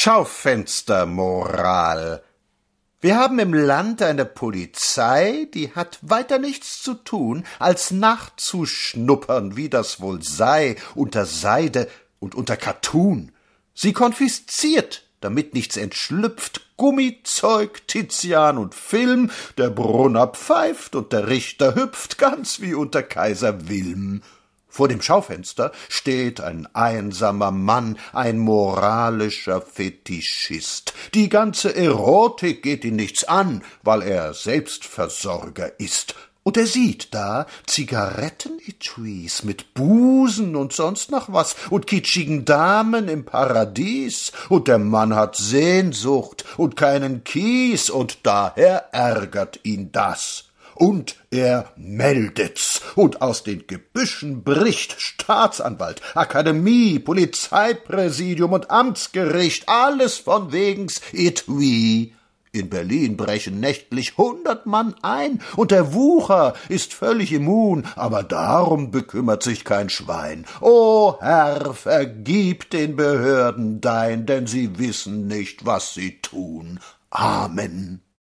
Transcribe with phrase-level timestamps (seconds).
[0.00, 2.22] Schaufenstermoral.
[3.00, 9.68] Wir haben im Land eine Polizei, die hat weiter nichts zu tun, als nachzuschnuppern, wie
[9.68, 11.88] das wohl sei, unter Seide
[12.20, 13.32] und unter Kattun.
[13.74, 21.74] Sie konfisziert, damit nichts entschlüpft, Gummizeug, Tizian und Film, der Brunner pfeift und der Richter
[21.74, 24.22] hüpft, ganz wie unter Kaiser Wilm.
[24.68, 30.92] Vor dem Schaufenster steht ein einsamer Mann, ein moralischer Fetischist.
[31.14, 36.14] Die ganze Erotik geht ihn nichts an, weil er Selbstversorger ist.
[36.48, 43.24] Und er sieht da Zigarettenetuis mit Busen und sonst noch was und kitschigen Damen im
[43.24, 44.32] Paradies.
[44.48, 50.47] Und der Mann hat Sehnsucht und keinen Kies und daher ärgert ihn das
[50.78, 60.52] und er meldet's, und aus den Gebüschen bricht Staatsanwalt, Akademie, Polizeipräsidium und Amtsgericht, alles von
[60.52, 62.14] wegens Etui.
[62.50, 68.90] In Berlin brechen nächtlich hundert Mann ein, und der Wucher ist völlig immun, aber darum
[68.90, 70.46] bekümmert sich kein Schwein.
[70.60, 76.80] O Herr, vergib den Behörden dein, denn sie wissen nicht, was sie tun.
[77.10, 78.00] Amen.